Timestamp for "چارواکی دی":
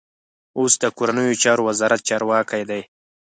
2.09-2.81